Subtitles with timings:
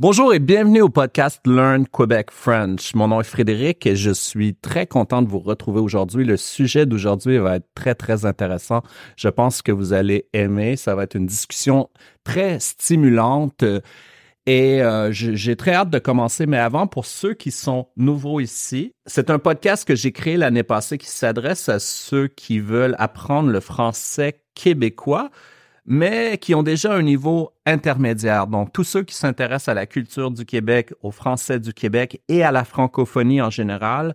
[0.00, 2.94] Bonjour et bienvenue au podcast Learn Quebec French.
[2.94, 6.24] Mon nom est Frédéric et je suis très content de vous retrouver aujourd'hui.
[6.24, 8.80] Le sujet d'aujourd'hui va être très, très intéressant.
[9.16, 10.76] Je pense que vous allez aimer.
[10.76, 11.90] Ça va être une discussion
[12.24, 13.62] très stimulante.
[14.46, 18.94] Et euh, j'ai très hâte de commencer, mais avant, pour ceux qui sont nouveaux ici,
[19.04, 23.50] c'est un podcast que j'ai créé l'année passée qui s'adresse à ceux qui veulent apprendre
[23.50, 25.28] le français québécois
[25.86, 28.46] mais qui ont déjà un niveau intermédiaire.
[28.46, 32.42] Donc, tous ceux qui s'intéressent à la culture du Québec, au français du Québec et
[32.42, 34.14] à la francophonie en général,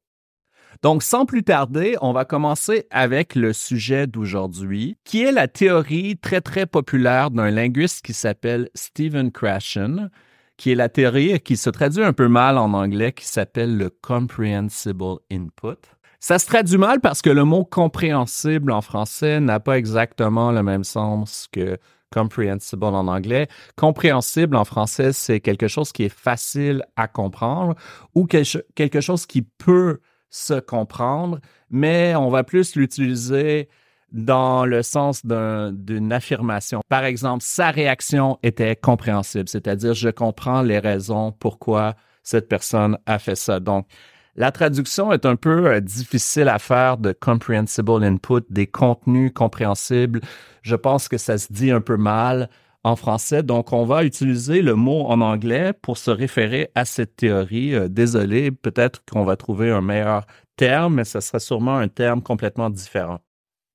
[0.83, 6.17] Donc, sans plus tarder, on va commencer avec le sujet d'aujourd'hui, qui est la théorie
[6.17, 10.11] très, très populaire d'un linguiste qui s'appelle Stephen Krashen,
[10.57, 13.91] qui est la théorie qui se traduit un peu mal en anglais, qui s'appelle le
[13.91, 15.79] comprehensible input.
[16.19, 20.65] Ça se traduit mal parce que le mot compréhensible en français n'a pas exactement le
[20.65, 21.79] même sens que
[22.13, 23.47] comprehensible en anglais.
[23.77, 27.77] Compréhensible en français, c'est quelque chose qui est facile à comprendre
[28.17, 30.01] ou quelque chose qui peut
[30.33, 31.39] se comprendre,
[31.71, 33.69] mais on va plus l'utiliser
[34.11, 36.81] dans le sens d'une affirmation.
[36.89, 43.19] Par exemple, sa réaction était compréhensible, c'est-à-dire je comprends les raisons pourquoi cette personne a
[43.19, 43.61] fait ça.
[43.61, 43.87] Donc,
[44.35, 50.23] la traduction est un peu euh, difficile à faire de comprehensible input, des contenus compréhensibles.
[50.63, 52.49] Je pense que ça se dit un peu mal
[52.85, 53.43] en français.
[53.43, 57.75] Donc, on va utiliser le mot en anglais pour se référer à cette théorie.
[57.75, 60.27] Euh, désolé, peut-être qu'on va trouver un meilleur
[60.57, 63.21] terme, mais ce sera sûrement un terme complètement différent.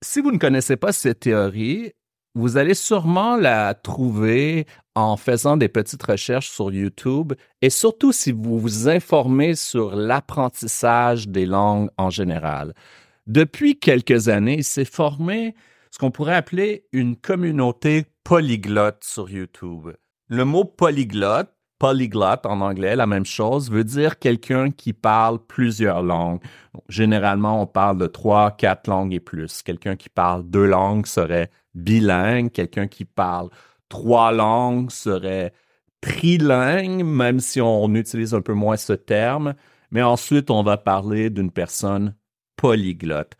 [0.03, 1.91] Si vous ne connaissez pas cette théorie,
[2.35, 8.31] vous allez sûrement la trouver en faisant des petites recherches sur YouTube et surtout si
[8.31, 12.75] vous vous informez sur l'apprentissage des langues en général.
[13.25, 15.55] Depuis quelques années, il s'est formé
[15.91, 19.87] ce qu'on pourrait appeler une communauté polyglotte sur YouTube.
[20.27, 21.49] Le mot polyglotte,
[21.79, 26.41] polyglotte en anglais, la même chose, veut dire quelqu'un qui parle plusieurs langues.
[26.89, 29.63] généralement, on parle de trois, quatre langues et plus.
[29.63, 32.51] Quelqu'un qui parle deux langues serait bilingue.
[32.51, 33.49] Quelqu'un qui parle
[33.87, 35.53] trois langues serait
[36.01, 39.53] trilingue, même si on utilise un peu moins ce terme.
[39.89, 42.13] Mais ensuite, on va parler d'une personne
[42.57, 43.37] polyglotte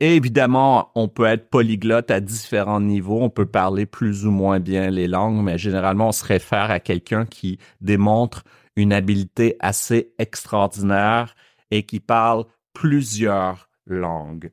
[0.00, 4.90] évidemment, on peut être polyglotte à différents niveaux, on peut parler plus ou moins bien
[4.90, 8.44] les langues, mais généralement, on se réfère à quelqu'un qui démontre
[8.76, 11.34] une habileté assez extraordinaire
[11.70, 14.50] et qui parle plusieurs langues.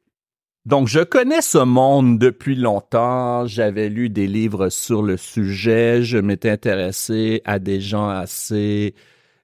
[0.65, 3.47] Donc, je connais ce monde depuis longtemps.
[3.47, 6.03] J'avais lu des livres sur le sujet.
[6.03, 8.93] Je m'étais intéressé à des gens assez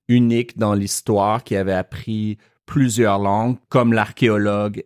[0.08, 2.38] uniques dans l'histoire qui avaient appris
[2.68, 4.84] plusieurs langues, comme l'archéologue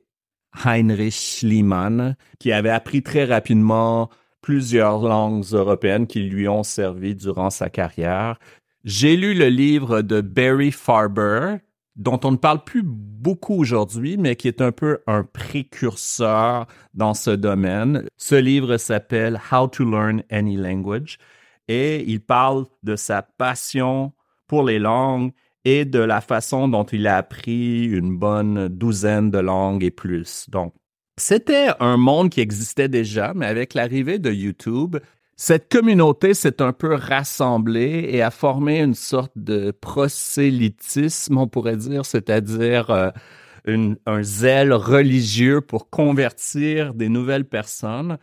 [0.66, 4.10] Heinrich Schliemann, qui avait appris très rapidement
[4.42, 8.40] plusieurs langues européennes qui lui ont servi durant sa carrière.
[8.84, 11.58] J'ai lu le livre de Barry Farber,
[11.96, 17.14] dont on ne parle plus beaucoup aujourd'hui, mais qui est un peu un précurseur dans
[17.14, 18.06] ce domaine.
[18.18, 21.20] Ce livre s'appelle How to Learn Any Language
[21.68, 24.14] et il parle de sa passion
[24.48, 25.32] pour les langues
[25.66, 30.50] et de la façon dont il a appris une bonne douzaine de langues et plus.
[30.50, 30.74] Donc,
[31.18, 34.98] c'était un monde qui existait déjà, mais avec l'arrivée de YouTube,
[35.36, 41.78] cette communauté s'est un peu rassemblée et a formé une sorte de prosélytisme, on pourrait
[41.78, 43.10] dire, c'est-à-dire euh,
[44.06, 48.18] un zèle religieux pour convertir des nouvelles personnes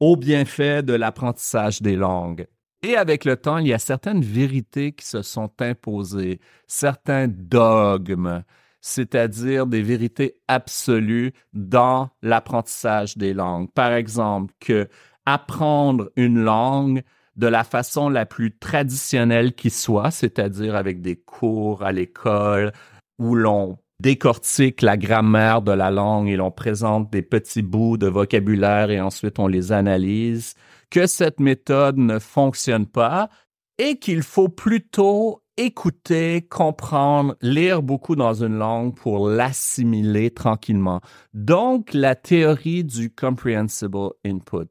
[0.00, 2.46] au bienfait de l'apprentissage des langues.
[2.82, 8.42] Et avec le temps, il y a certaines vérités qui se sont imposées, certains dogmes,
[8.80, 13.70] c'est-à-dire des vérités absolues dans l'apprentissage des langues.
[13.72, 14.88] Par exemple, que
[15.26, 17.02] apprendre une langue
[17.36, 22.72] de la façon la plus traditionnelle qui soit, c'est-à-dire avec des cours à l'école
[23.18, 28.06] où l'on décortique la grammaire de la langue et l'on présente des petits bouts de
[28.06, 30.54] vocabulaire et ensuite on les analyse,
[30.90, 33.30] que cette méthode ne fonctionne pas
[33.78, 41.00] et qu'il faut plutôt écouter, comprendre, lire beaucoup dans une langue pour l'assimiler tranquillement.
[41.34, 44.70] Donc, la théorie du comprehensible input.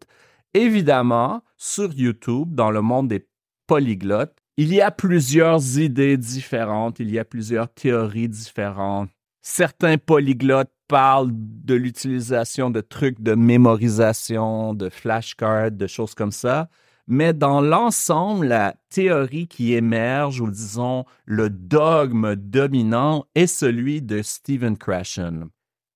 [0.54, 3.27] Évidemment, sur YouTube, dans le monde des
[3.68, 9.10] polyglottes, il y a plusieurs idées différentes, il y a plusieurs théories différentes.
[9.42, 16.68] Certains polyglottes parlent de l'utilisation de trucs de mémorisation, de flashcards, de choses comme ça.
[17.07, 24.21] Mais dans l'ensemble, la théorie qui émerge, ou disons le dogme dominant, est celui de
[24.21, 25.50] Stephen Krashen.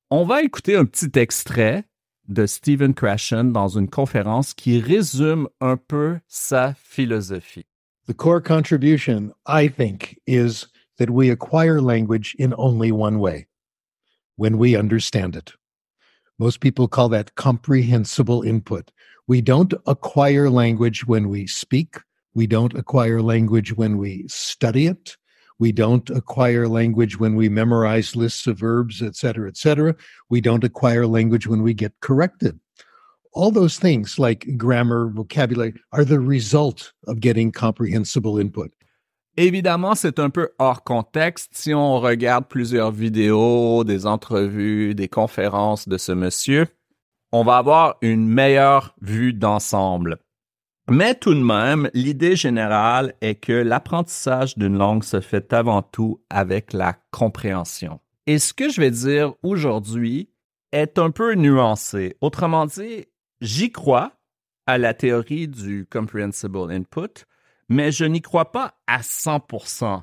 [0.10, 1.84] On va écouter un petit extrait
[2.28, 7.66] de Stephen Krashen dans une conférence qui résume un peu sa philosophie.
[8.08, 10.68] The core contribution, I think, is
[10.98, 13.48] that we acquire language in only one way
[14.36, 15.54] when we understand it.
[16.40, 18.92] Most people call that comprehensible input.
[19.28, 21.98] We don't acquire language when we speak.
[22.34, 25.16] We don't acquire language when we study it.
[25.60, 29.96] We don't acquire language when we memorize lists of verbs, et cetera, et cetera.
[30.30, 32.60] We don't acquire language when we get corrected.
[33.34, 38.72] All those things like grammar, vocabulary are the result of getting comprehensible input.
[39.36, 45.88] Évidemment, c'est un peu hors contexte si on regarde plusieurs vidéos, des entrevues, des conférences
[45.88, 46.68] de ce monsieur.
[47.32, 50.20] On va avoir une meilleure vue d'ensemble.
[50.90, 56.22] Mais tout de même, l'idée générale est que l'apprentissage d'une langue se fait avant tout
[56.30, 58.02] avec la compréhension.
[58.28, 60.30] Et ce que je vais dire aujourd'hui
[60.72, 62.18] est un peu nuancé.
[62.22, 63.06] Autrement dit,
[63.42, 64.12] j'y crois
[64.68, 67.26] à la théorie du comprehensible input,
[67.70, 70.02] mais je n'y crois pas à 100%.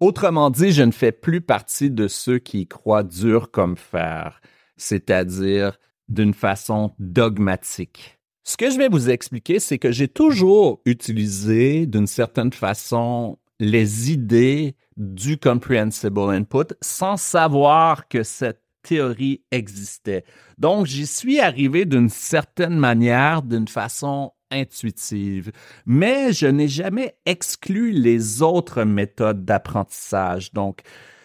[0.00, 4.40] Autrement dit, je ne fais plus partie de ceux qui croient dur comme fer,
[4.76, 5.78] c'est-à-dire
[6.08, 8.18] d'une façon dogmatique.
[8.42, 14.10] Ce que je vais vous expliquer, c'est que j'ai toujours utilisé d'une certaine façon les
[14.10, 20.24] idées du comprehensible input sans savoir que cette théorie existait.
[20.58, 25.52] Donc, j'y suis arrivé d'une certaine manière, d'une façon intuitive,
[25.86, 30.52] mais je n'ai jamais exclu les autres méthodes d'apprentissage.
[30.52, 30.80] Donc,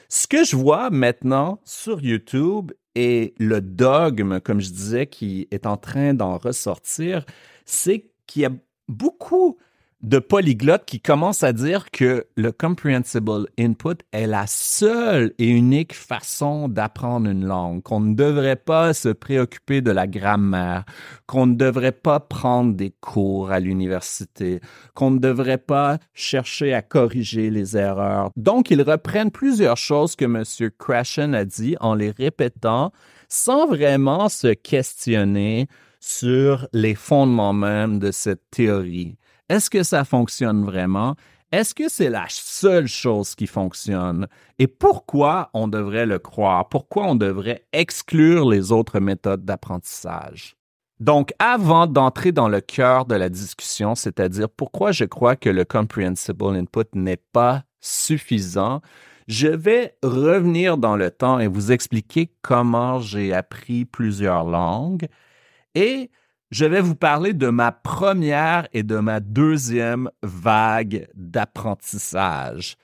[0.09, 5.65] ce que je vois maintenant sur YouTube et le dogme, comme je disais, qui est
[5.65, 7.25] en train d'en ressortir,
[7.65, 8.51] c'est qu'il y a
[8.87, 9.57] beaucoup
[10.05, 15.95] de polyglottes qui commencent à dire que le comprehensible input est la seule et unique
[15.95, 20.85] façon d'apprendre une langue, qu'on ne devrait pas se préoccuper de la grammaire,
[21.25, 24.59] qu'on ne devrait pas prendre des cours à l'université,
[24.93, 28.29] qu'on ne devrait pas chercher à corriger les erreurs.
[28.35, 30.43] Donc, ils reprennent plusieurs choses que M.
[30.77, 32.91] Krashen a dit en les répétant
[33.27, 35.67] sans vraiment se questionner
[35.99, 39.17] sur les fondements même de cette théorie.
[39.49, 41.15] Est-ce que ça fonctionne vraiment?
[41.51, 44.27] Est-ce que c'est la seule chose qui fonctionne?
[44.57, 46.67] Et pourquoi on devrait le croire?
[46.67, 50.55] Pourquoi on devrait exclure les autres méthodes d'apprentissage?
[50.99, 55.65] Donc, avant d'entrer dans le cœur de la discussion, c'est-à-dire pourquoi je crois que le
[55.65, 58.81] comprehensible input n'est pas suffisant,
[59.27, 65.07] je vais revenir dans le temps et vous expliquer comment j'ai appris plusieurs langues
[65.73, 66.09] et
[66.51, 72.77] je vais vous parler de ma première et de ma deuxième vague d'apprentissage.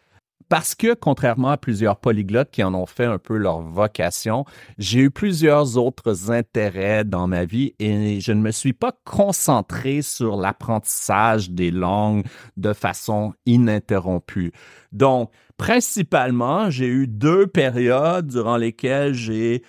[0.51, 4.43] Parce que, contrairement à plusieurs polyglottes qui en ont fait un peu leur vocation,
[4.77, 10.01] j'ai eu plusieurs autres intérêts dans ma vie et je ne me suis pas concentré
[10.01, 12.25] sur l'apprentissage des langues
[12.57, 14.51] de façon ininterrompue.
[14.91, 19.63] Donc, principalement, j'ai eu deux périodes durant lesquelles j'ai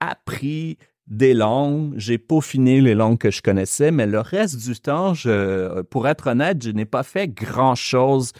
[0.00, 5.14] appris des langues, j'ai peaufiné les langues que je connaissais, mais le reste du temps,
[5.14, 8.32] je, pour être honnête, je n'ai pas fait grand-chose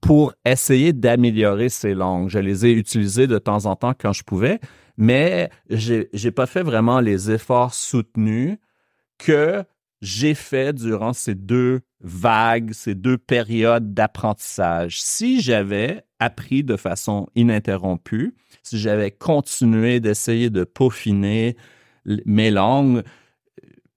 [0.00, 2.28] pour essayer d'améliorer ces langues.
[2.28, 4.60] Je les ai utilisées de temps en temps quand je pouvais,
[4.96, 8.58] mais j'ai, j'ai pas fait vraiment les efforts soutenus
[9.18, 9.64] que
[10.02, 15.00] j'ai fait durant ces deux vagues, ces deux périodes d'apprentissage.
[15.00, 21.56] Si j'avais appris de façon ininterrompue, si j'avais continué d'essayer de peaufiner
[22.04, 23.02] mes langues,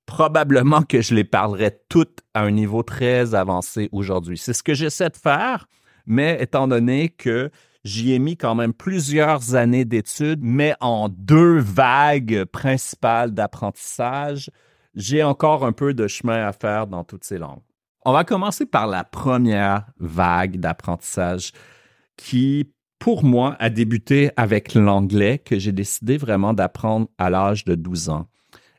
[0.06, 4.38] probablement que je les parlerais toutes à un niveau très avancé aujourd'hui.
[4.38, 5.68] C'est ce que j'essaie de faire,
[6.06, 7.52] mais étant donné que
[7.84, 14.50] j'y ai mis quand même plusieurs années d'études, mais en deux vagues principales d'apprentissage,
[14.96, 17.62] j'ai encore un peu de chemin à faire dans toutes ces langues.
[18.06, 21.52] On va commencer par la première vague d'apprentissage
[22.16, 27.76] qui pour moi, a débuté avec l'anglais que j'ai décidé vraiment d'apprendre à l'âge de
[27.76, 28.28] 12 ans.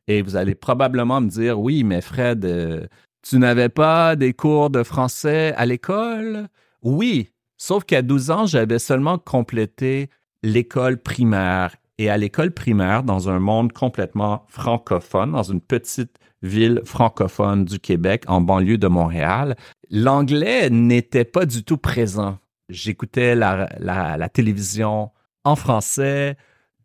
[0.07, 2.87] Et vous allez probablement me dire, oui, mais Fred, euh,
[3.23, 6.49] tu n'avais pas des cours de français à l'école?
[6.83, 10.11] Oui, Sauf qu'à 12 ans, j'avais seulement complété
[10.45, 11.75] l'école primaire.
[11.99, 17.81] Et à l'école primaire, dans un monde complètement francophone, dans une petite ville francophone du
[17.81, 19.57] Québec, en banlieue de Montréal,
[19.91, 22.39] l'anglais n'était pas du tout présent.
[22.69, 25.11] J'écoutais la, télévision
[25.45, 26.37] en français,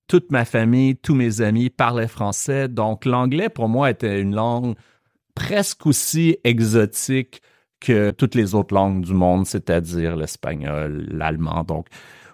[0.08, 4.75] toute ma famille, tous mes amis parlaient français, donc l'anglais pour moi était une langue
[5.36, 7.42] presque aussi exotique
[7.80, 11.63] que toutes les autres langues du monde, c'est-à-dire l'espagnol, l'allemand.
[11.63, 11.88] Donc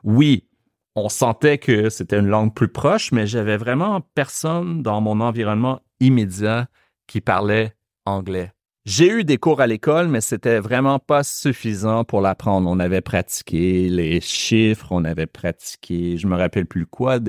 [0.04, 0.48] oui,
[0.96, 5.82] on sentait que c'était une langue plus proche, mais j'avais vraiment personne dans mon environnement
[6.00, 6.68] immédiat
[7.08, 7.74] qui parlait
[8.06, 8.52] anglais.
[8.86, 12.70] J'ai eu des cours à l'école, mais c'était vraiment pas suffisant pour l'apprendre.
[12.70, 17.20] On avait pratiqué les chiffres, on avait pratiqué, je me rappelle plus quoi,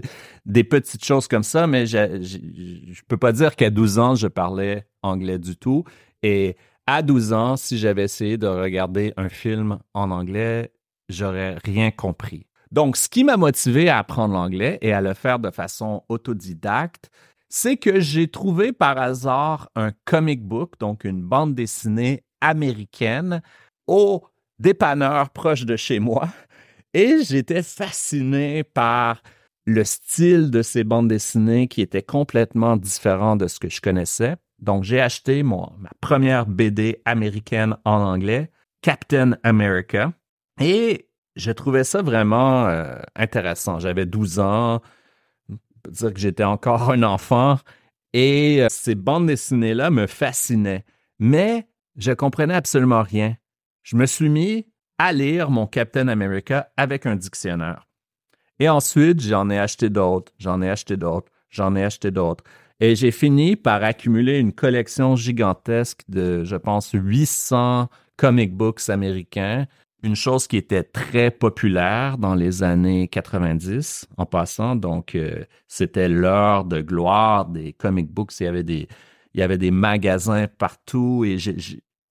[0.46, 4.28] des petites choses comme ça, mais je, je, peux pas dire qu'à 12 ans, je
[4.28, 5.84] parlais anglais du tout.
[6.22, 10.72] Et à 12 ans, si j'avais essayé de regarder un film en anglais,
[11.08, 12.46] j'aurais rien compris.
[12.70, 17.10] Donc, ce qui m'a motivé à apprendre l'anglais et à le faire de façon autodidacte,
[17.50, 23.42] c'est que j'ai trouvé par hasard un comic book, donc une bande dessinée américaine,
[23.86, 24.24] au
[24.58, 26.28] dépanneur proche de chez moi.
[26.94, 29.22] Et j'étais fasciné par
[29.66, 34.36] le style de ces bandes dessinées qui était complètement différent de ce que je connaissais.
[34.60, 35.68] Donc, j'ai acheté ma
[36.00, 38.50] première BD américaine en anglais,
[38.82, 40.12] Captain America.
[40.60, 43.78] Et je trouvais ça vraiment euh, intéressant.
[43.78, 44.82] J'avais 12 ans,
[45.88, 47.58] dire que j'étais encore un enfant
[48.12, 50.84] et euh, ces bandes dessinées-là me fascinaient.
[51.18, 53.36] Mais je comprenais absolument rien.
[53.82, 54.66] Je me suis mis
[54.98, 57.86] à lire mon Captain America avec un dictionnaire.
[58.58, 62.44] Et ensuite, j'en ai acheté d'autres, j'en ai acheté d'autres, j'en ai acheté d'autres.
[62.80, 69.66] Et j'ai fini par accumuler une collection gigantesque de, je pense, 800 comic books américains
[70.02, 74.76] une chose qui était très populaire dans les années 90 en passant.
[74.76, 78.32] Donc, euh, c'était l'heure de gloire des comic books.
[78.40, 78.44] Il
[79.34, 81.36] y avait des, magasins partout et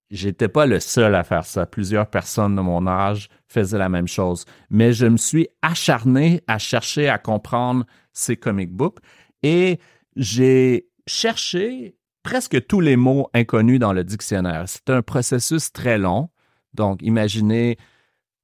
[0.10, 1.66] j'étais pas le seul à faire ça.
[1.66, 4.46] Plusieurs personnes de mon âge faisaient la même chose.
[4.70, 9.00] Mais je me suis acharné à chercher à comprendre ces comic books
[9.42, 9.80] et
[10.16, 14.68] j'ai cherché presque tous les mots inconnus dans le dictionnaire.
[14.68, 16.30] C'était un processus très long
[16.74, 17.78] donc, imaginez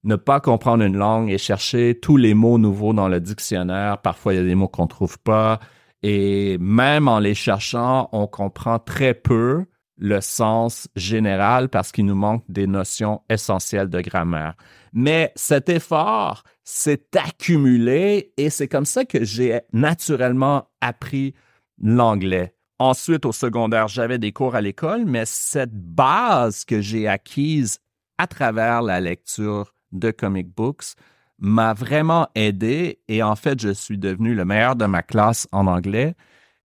[0.04, 4.02] ne pas comprendre une langue et chercher tous les mots nouveaux dans le dictionnaire.
[4.02, 5.60] Parfois, il y a des mots qu'on ne trouve pas.
[6.04, 9.66] Et même en les cherchant, on comprend très peu
[9.98, 14.56] le sens général parce qu'il nous manque des notions essentielles de grammaire.
[14.94, 21.34] Mais cet effort s'est accumulé et c'est comme ça que j'ai naturellement appris
[21.82, 22.54] l'anglais.
[22.78, 27.80] Ensuite, au secondaire, j'avais des cours à l'école, mais cette base que j'ai acquise
[28.18, 30.96] à travers la lecture de comic books
[31.40, 35.68] m'a vraiment aidé et en fait, je suis devenu le meilleur de ma classe en
[35.68, 36.16] anglais.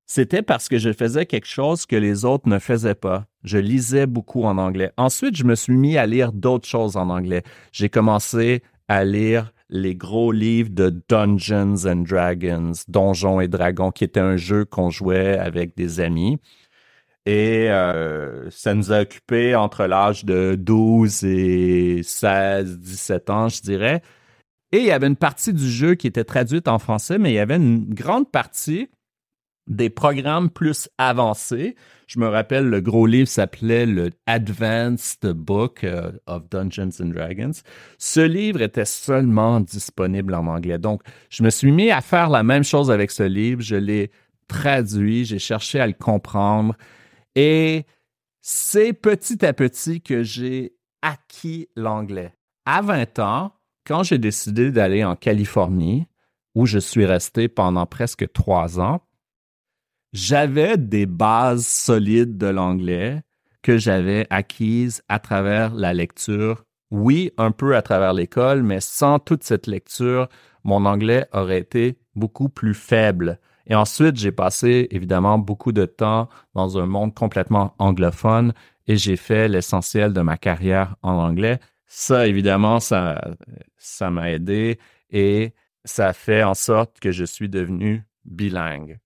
[0.06, 3.26] C'était parce que je faisais quelque chose que les autres ne faisaient pas.
[3.44, 4.90] Je lisais beaucoup en anglais.
[4.96, 7.42] Ensuite, je me suis mis à lire d'autres choses en anglais.
[7.72, 14.04] J'ai commencé à lire les gros livres de Dungeons and Dragons, Donjons et Dragons, qui
[14.04, 16.38] était un jeu qu'on jouait avec des amis.
[17.28, 23.60] Et euh, ça nous a occupé entre l'âge de 12 et 16, 17 ans, je
[23.60, 24.00] dirais.
[24.72, 27.34] Et il y avait une partie du jeu qui était traduite en français, mais il
[27.34, 28.88] y avait une grande partie
[29.66, 31.76] des programmes plus avancés.
[32.06, 37.60] Je me rappelle, le gros livre s'appelait le Advanced Book euh, of Dungeons and Dragons.
[37.98, 40.78] Ce livre était seulement disponible en anglais.
[40.78, 43.60] Donc, je me suis mis à faire la même chose avec ce livre.
[43.60, 44.12] Je l'ai
[44.46, 46.74] traduit, j'ai cherché à le comprendre.
[47.40, 47.86] Et
[48.40, 52.34] c'est petit à petit que j'ai acquis l'anglais.
[52.66, 53.52] À 20 ans,
[53.86, 56.08] quand j'ai décidé d'aller en Californie,
[56.56, 59.02] où je suis resté pendant presque trois ans,
[60.12, 63.22] j'avais des bases solides de l'anglais
[63.62, 66.64] que j'avais acquises à travers la lecture.
[66.90, 70.28] Oui, un peu à travers l'école, mais sans toute cette lecture,
[70.64, 73.38] mon anglais aurait été beaucoup plus faible.
[73.68, 78.52] Et ensuite, j'ai passé évidemment beaucoup de temps dans un monde complètement anglophone
[78.86, 81.60] et j'ai fait l'essentiel de ma carrière en anglais.
[81.86, 83.20] Ça, évidemment, ça,
[83.76, 84.78] ça m'a aidé
[85.10, 88.98] et ça fait en sorte que je suis devenu bilingue.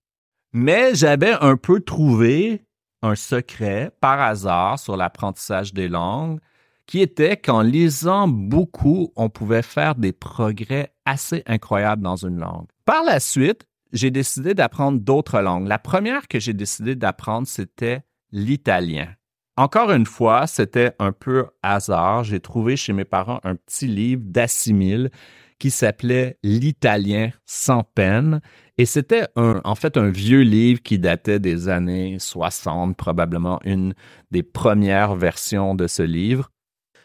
[0.53, 2.65] Mais j'avais un peu trouvé
[3.01, 6.39] un secret par hasard sur l'apprentissage des langues
[6.85, 12.67] qui était qu'en lisant beaucoup, on pouvait faire des progrès assez incroyables dans une langue.
[12.85, 15.67] Par la suite, j'ai décidé d'apprendre d'autres langues.
[15.67, 19.07] La première que j'ai décidé d'apprendre, c'était l'italien.
[19.55, 22.23] Encore une fois, c'était un peu hasard.
[22.23, 25.11] J'ai trouvé chez mes parents un petit livre d'Assimil
[25.59, 28.41] qui s'appelait L'italien sans peine.
[28.79, 33.93] Et c'était en fait un vieux livre qui datait des années 60, probablement une
[34.31, 36.49] des premières versions de ce livre.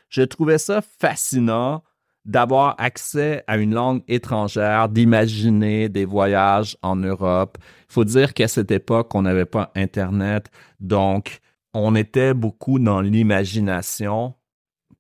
[0.08, 1.82] Je trouvais ça fascinant
[2.28, 7.56] d'avoir accès à une langue étrangère, d'imaginer des voyages en Europe.
[7.88, 11.40] Il faut dire qu'à cette époque, on n'avait pas Internet, donc
[11.72, 14.34] on était beaucoup dans l'imagination.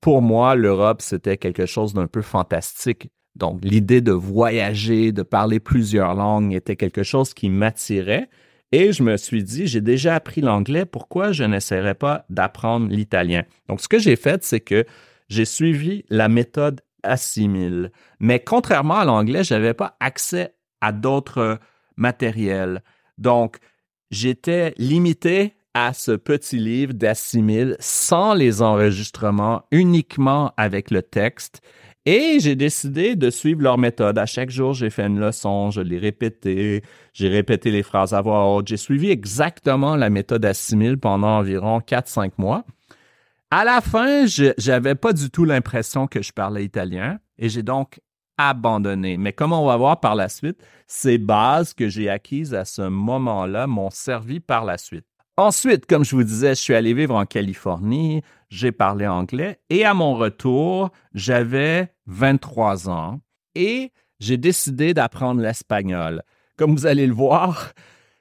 [0.00, 3.10] Pour moi, l'Europe, c'était quelque chose d'un peu fantastique.
[3.36, 8.30] Donc, l'idée de voyager, de parler plusieurs langues était quelque chose qui m'attirait.
[8.72, 13.44] Et je me suis dit, j'ai déjà appris l'anglais, pourquoi je n'essaierais pas d'apprendre l'italien?
[13.68, 14.86] Donc, ce que j'ai fait, c'est que
[15.28, 17.92] j'ai suivi la méthode Assimile.
[18.20, 21.58] Mais contrairement à l'anglais, je n'avais pas accès à d'autres
[21.96, 22.82] matériels.
[23.18, 23.58] Donc,
[24.10, 31.60] j'étais limité à ce petit livre d'assimile sans les enregistrements, uniquement avec le texte.
[32.06, 34.16] Et j'ai décidé de suivre leur méthode.
[34.18, 38.22] À chaque jour, j'ai fait une leçon, je l'ai répété, j'ai répété les phrases à
[38.22, 38.66] voix haute.
[38.66, 42.64] J'ai suivi exactement la méthode assimile pendant environ 4-5 mois.
[43.50, 47.62] À la fin, je n'avais pas du tout l'impression que je parlais italien et j'ai
[47.62, 47.98] donc
[48.36, 49.16] abandonné.
[49.16, 52.82] Mais comme on va voir par la suite, ces bases que j'ai acquises à ce
[52.82, 55.06] moment-là m'ont servi par la suite.
[55.38, 59.82] Ensuite, comme je vous disais, je suis allé vivre en Californie, j'ai parlé anglais et
[59.86, 63.20] à mon retour, j'avais 23 ans
[63.54, 66.22] et j'ai décidé d'apprendre l'espagnol.
[66.58, 67.72] Comme vous allez le voir,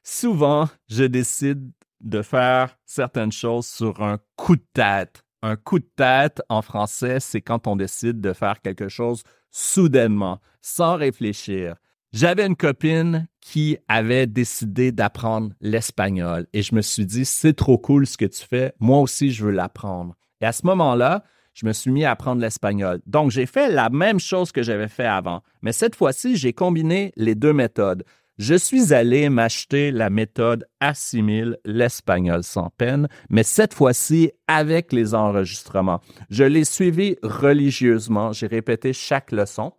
[0.03, 1.69] souvent, je décide
[2.01, 5.23] de faire certaines choses sur un coup de tête.
[5.41, 10.39] Un coup de tête en français, c'est quand on décide de faire quelque chose soudainement,
[10.61, 11.75] sans réfléchir.
[12.13, 17.77] J'avais une copine qui avait décidé d'apprendre l'espagnol et je me suis dit, c'est trop
[17.77, 20.15] cool ce que tu fais, moi aussi je veux l'apprendre.
[20.41, 21.23] Et à ce moment-là,
[21.53, 23.01] je me suis mis à apprendre l'espagnol.
[23.05, 27.11] Donc j'ai fait la même chose que j'avais fait avant, mais cette fois-ci, j'ai combiné
[27.15, 28.03] les deux méthodes.
[28.37, 35.15] Je suis allé m'acheter la méthode Assimile l'espagnol sans peine, mais cette fois-ci avec les
[35.15, 36.01] enregistrements.
[36.29, 39.73] Je l'ai suivi religieusement, j'ai répété chaque leçon.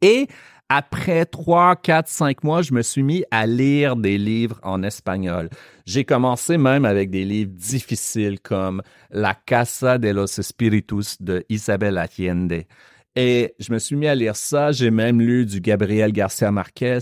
[0.00, 0.28] Et
[0.70, 5.50] après trois, quatre, cinq mois, je me suis mis à lire des livres en espagnol.
[5.84, 11.98] J'ai commencé même avec des livres difficiles comme La Casa de los Espíritus de Isabel
[11.98, 12.64] Allende.
[13.16, 14.70] Et je me suis mis à lire ça.
[14.70, 17.00] J'ai même lu du Gabriel Garcia Marquez.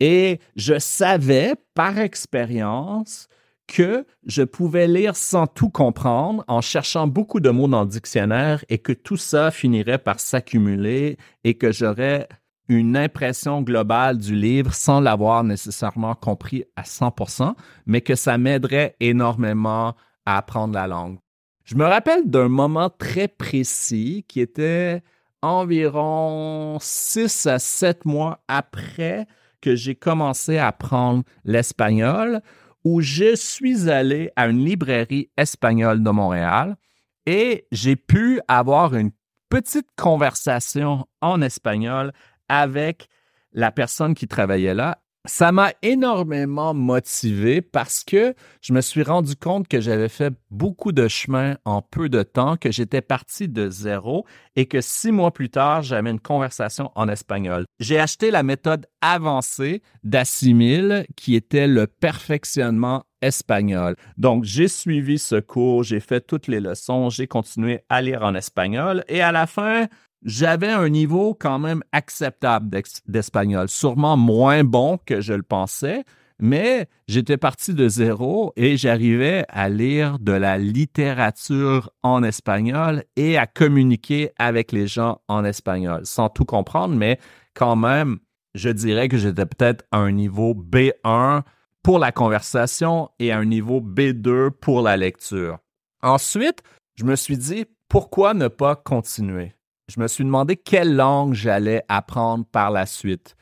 [0.00, 3.28] Et je savais par expérience
[3.66, 8.64] que je pouvais lire sans tout comprendre en cherchant beaucoup de mots dans le dictionnaire
[8.68, 12.28] et que tout ça finirait par s'accumuler et que j'aurais
[12.68, 17.54] une impression globale du livre sans l'avoir nécessairement compris à 100%,
[17.86, 21.18] mais que ça m'aiderait énormément à apprendre la langue.
[21.64, 25.02] Je me rappelle d'un moment très précis qui était
[25.42, 29.26] environ 6 à 7 mois après
[29.64, 32.42] que j'ai commencé à apprendre l'espagnol,
[32.84, 36.76] où je suis allé à une librairie espagnole de Montréal
[37.24, 39.10] et j'ai pu avoir une
[39.48, 42.12] petite conversation en espagnol
[42.50, 43.08] avec
[43.52, 44.98] la personne qui travaillait là.
[45.26, 50.92] Ça m'a énormément motivé parce que je me suis rendu compte que j'avais fait beaucoup
[50.92, 55.32] de chemin en peu de temps, que j'étais parti de zéro et que six mois
[55.32, 57.64] plus tard, j'avais une conversation en espagnol.
[57.80, 63.96] J'ai acheté la méthode avancée d'Assimil qui était le perfectionnement espagnol.
[64.18, 68.34] Donc, j'ai suivi ce cours, j'ai fait toutes les leçons, j'ai continué à lire en
[68.34, 69.86] espagnol et à la fin,
[70.24, 76.04] j'avais un niveau quand même acceptable d'espagnol, sûrement moins bon que je le pensais,
[76.40, 83.38] mais j'étais parti de zéro et j'arrivais à lire de la littérature en espagnol et
[83.38, 87.18] à communiquer avec les gens en espagnol, sans tout comprendre, mais
[87.54, 88.18] quand même,
[88.54, 91.42] je dirais que j'étais peut-être à un niveau B1
[91.82, 95.58] pour la conversation et à un niveau B2 pour la lecture.
[96.02, 96.62] Ensuite,
[96.96, 99.54] je me suis dit, pourquoi ne pas continuer?
[99.88, 103.36] Je me suis demandé quelle langue j'allais apprendre par la suite.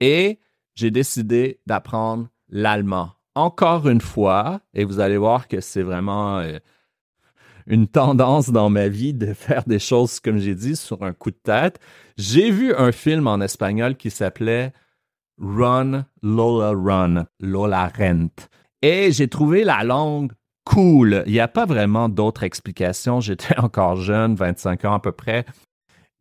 [0.00, 0.38] Et
[0.74, 3.12] j'ai décidé d'apprendre l'allemand.
[3.34, 6.58] Encore une fois, et vous allez voir que c'est vraiment euh,
[7.66, 11.30] une tendance dans ma vie de faire des choses, comme j'ai dit, sur un coup
[11.30, 11.78] de tête.
[12.16, 14.72] J'ai vu un film en espagnol qui s'appelait
[15.38, 18.48] Run, Lola Run, Lola Rent.
[18.82, 20.32] Et j'ai trouvé la langue
[20.64, 21.22] cool.
[21.26, 23.20] Il n'y a pas vraiment d'autres explications.
[23.20, 25.44] J'étais encore jeune, 25 ans à peu près.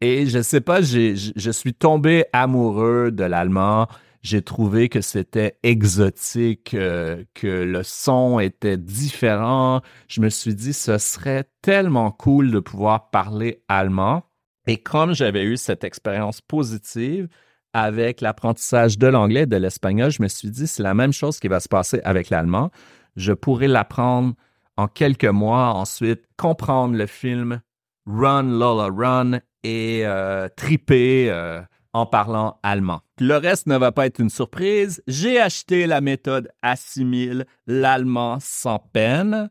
[0.08, 3.88] Et je sais pas, je suis tombé amoureux de l'allemand.
[4.22, 9.82] J'ai trouvé que c'était exotique, euh, que le son était différent.
[10.08, 14.22] Je me suis dit, ce serait tellement cool de pouvoir parler allemand.
[14.68, 17.28] Et comme j'avais eu cette expérience positive
[17.74, 21.40] avec l'apprentissage de l'anglais et de l'espagnol, je me suis dit, c'est la même chose
[21.40, 22.70] qui va se passer avec l'allemand.
[23.16, 24.36] Je pourrais l'apprendre
[24.78, 27.60] en quelques mois, ensuite comprendre le film
[28.06, 31.60] Run Lola Run et euh, triper euh,
[31.92, 33.02] en parlant allemand.
[33.20, 35.02] Le reste ne va pas être une surprise.
[35.08, 39.50] J'ai acheté la méthode Assimile, l'allemand sans peine.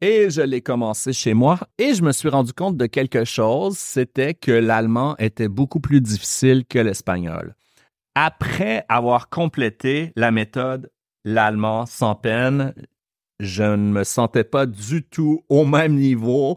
[0.00, 3.76] Et je l'ai commencé chez moi et je me suis rendu compte de quelque chose,
[3.76, 7.54] c'était que l'allemand était beaucoup plus difficile que l'espagnol.
[8.14, 10.90] Après avoir complété la méthode
[11.26, 12.72] l'allemand sans peine,
[13.40, 16.56] je ne me sentais pas du tout au même niveau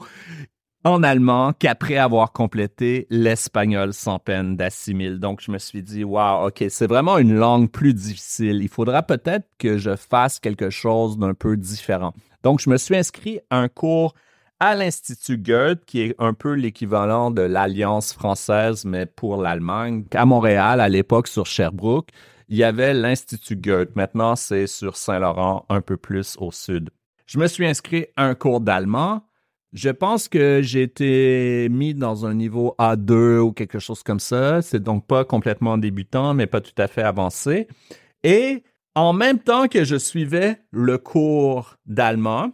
[0.84, 5.19] en allemand qu'après avoir complété l'espagnol sans peine d'assimile.
[5.19, 8.62] Donc, je me suis dit, wow, OK, c'est vraiment une langue plus difficile.
[8.62, 12.13] Il faudra peut-être que je fasse quelque chose d'un peu différent.
[12.43, 14.13] Donc, je me suis inscrit à un cours
[14.60, 20.06] à l'Institut Goethe, qui est un peu l'équivalent de l'Alliance française, mais pour l'Allemagne.
[20.13, 22.10] À Montréal, à l'époque, sur Sherbrooke,
[22.50, 23.96] il y avait l'Institut Goethe.
[23.96, 26.89] Maintenant, c'est sur Saint-Laurent, un peu plus au sud.
[27.26, 29.24] Je me suis inscrit à un cours d'allemand.
[29.73, 34.62] Je pense que j'ai été mis dans un niveau A2 ou quelque chose comme ça.
[34.62, 37.67] C'est donc pas complètement débutant, mais pas tout à fait avancé.
[38.23, 42.51] Et en même temps que je suivais le cours d'allemand,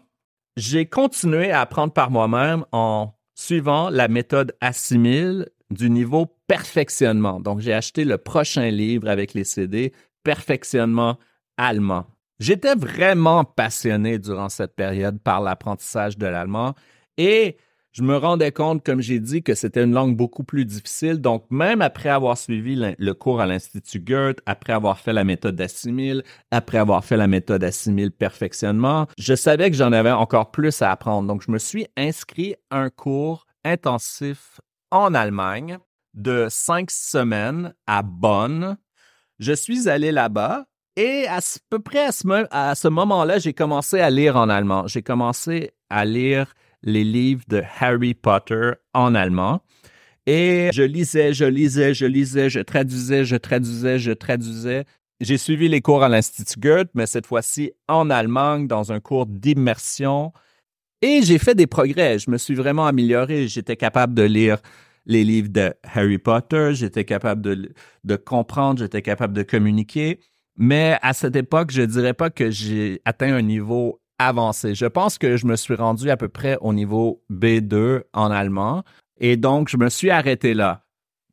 [0.55, 7.41] j'ai continué à apprendre par moi-même en suivant la méthode assimile du niveau perfectionnement.
[7.41, 11.17] Donc, j'ai acheté le prochain livre avec les CD, Perfectionnement
[11.57, 12.05] allemand.
[12.39, 16.73] J'étais vraiment passionné durant cette période par l'apprentissage de l'allemand
[17.19, 17.57] et
[17.91, 21.19] je me rendais compte, comme j'ai dit, que c'était une langue beaucoup plus difficile.
[21.19, 25.55] Donc, même après avoir suivi le cours à l'Institut Goethe, après avoir fait la méthode
[25.55, 30.81] d'assimile, après avoir fait la méthode assimile perfectionnement, je savais que j'en avais encore plus
[30.81, 31.27] à apprendre.
[31.27, 35.77] Donc, je me suis inscrit à un cours intensif en Allemagne
[36.13, 38.77] de cinq semaines à Bonn.
[39.39, 42.05] Je suis allé là-bas et à peu près
[42.51, 44.85] à ce moment-là, j'ai commencé à lire en allemand.
[44.87, 46.53] J'ai commencé à lire
[46.83, 49.61] les livres de Harry Potter en allemand.
[50.25, 54.85] Et je lisais, je lisais, je lisais, je traduisais, je traduisais, je traduisais.
[55.21, 59.25] J'ai suivi les cours à l'Institut Goethe, mais cette fois-ci en Allemagne, dans un cours
[59.25, 60.31] d'immersion.
[61.01, 62.19] Et j'ai fait des progrès.
[62.19, 63.47] Je me suis vraiment amélioré.
[63.47, 64.59] J'étais capable de lire
[65.05, 66.71] les livres de Harry Potter.
[66.73, 68.79] J'étais capable de, de comprendre.
[68.79, 70.19] J'étais capable de communiquer.
[70.57, 74.75] Mais à cette époque, je dirais pas que j'ai atteint un niveau avancé.
[74.75, 78.83] Je pense que je me suis rendu à peu près au niveau B2 en allemand
[79.19, 80.85] et donc je me suis arrêté là.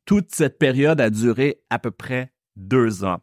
[0.06, 3.18] Toute cette période a duré à peu près deux ans.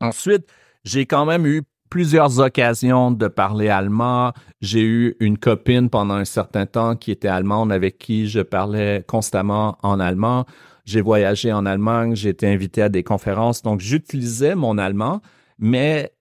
[0.00, 0.48] Ensuite,
[0.84, 4.32] j'ai quand même eu plusieurs occasions de parler allemand.
[4.60, 9.04] J'ai eu une copine pendant un certain temps qui était allemande avec qui je parlais
[9.06, 10.46] constamment en allemand.
[10.88, 15.20] J'ai voyagé en Allemagne, j'ai été invité à des conférences, donc j'utilisais mon allemand,
[15.58, 16.14] mais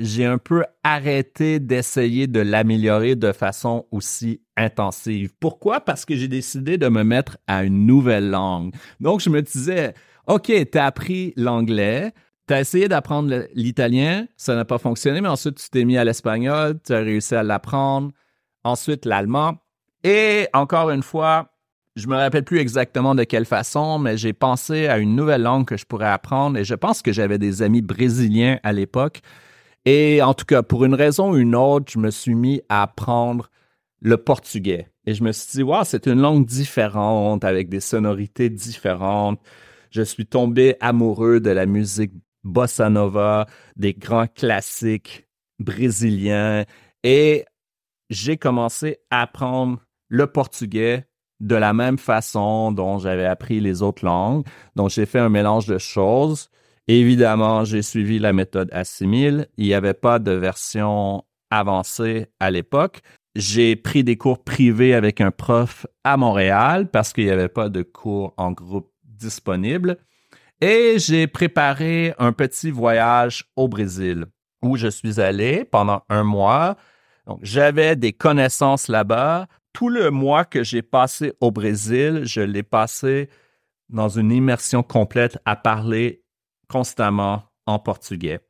[0.00, 5.32] j'ai un peu arrêté d'essayer de l'améliorer de façon aussi intensive.
[5.40, 5.80] Pourquoi?
[5.80, 8.74] Parce que j'ai décidé de me mettre à une nouvelle langue.
[9.00, 9.94] Donc, je me disais,
[10.26, 12.12] OK, tu as appris l'anglais,
[12.46, 16.04] tu as essayé d'apprendre l'italien, ça n'a pas fonctionné, mais ensuite tu t'es mis à
[16.04, 18.12] l'espagnol, tu as réussi à l'apprendre,
[18.64, 19.58] ensuite l'allemand.
[20.04, 21.50] Et encore une fois,
[21.96, 25.66] je me rappelle plus exactement de quelle façon, mais j'ai pensé à une nouvelle langue
[25.66, 29.20] que je pourrais apprendre et je pense que j'avais des amis brésiliens à l'époque
[29.90, 32.82] et en tout cas, pour une raison ou une autre, je me suis mis à
[32.82, 33.48] apprendre
[34.02, 34.90] le portugais.
[35.06, 39.40] Et je me suis dit, wow, c'est une langue différente, avec des sonorités différentes.
[39.90, 42.12] Je suis tombé amoureux de la musique
[42.44, 43.46] bossa nova,
[43.76, 45.26] des grands classiques
[45.58, 46.66] brésiliens.
[47.02, 47.46] Et
[48.10, 51.06] j'ai commencé à apprendre le portugais
[51.40, 54.44] de la même façon dont j'avais appris les autres langues.
[54.76, 56.50] Donc, j'ai fait un mélange de choses.
[56.88, 59.48] Évidemment, j'ai suivi la méthode Assimile.
[59.58, 63.02] Il n'y avait pas de version avancée à l'époque.
[63.34, 67.68] J'ai pris des cours privés avec un prof à Montréal parce qu'il n'y avait pas
[67.68, 69.98] de cours en groupe disponible.
[70.62, 74.24] Et j'ai préparé un petit voyage au Brésil
[74.62, 76.76] où je suis allé pendant un mois.
[77.26, 79.46] Donc, j'avais des connaissances là-bas.
[79.74, 83.28] Tout le mois que j'ai passé au Brésil, je l'ai passé
[83.90, 86.24] dans une immersion complète à parler
[86.70, 88.40] constamment en portugais.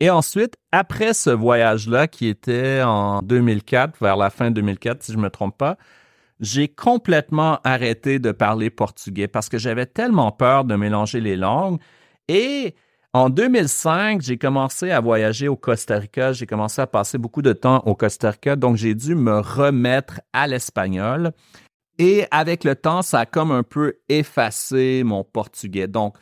[0.00, 5.16] Et ensuite, après ce voyage-là, qui était en 2004, vers la fin 2004, si je
[5.16, 5.78] ne me trompe pas,
[6.38, 11.78] j'ai complètement arrêté de parler portugais parce que j'avais tellement peur de mélanger les langues.
[12.28, 12.74] Et
[13.16, 16.34] En 2005, j'ai commencé à voyager au Costa Rica.
[16.34, 20.20] J'ai commencé à passer beaucoup de temps au Costa Rica, donc j'ai dû me remettre
[20.34, 21.32] à l'espagnol.
[21.98, 25.88] Et avec le temps, ça a comme un peu effacé mon portugais.
[25.88, 26.18] Donc,